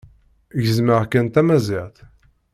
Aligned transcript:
Gezzmeɣ 0.61 1.01
kan 1.11 1.27
tamazirt. 1.33 1.97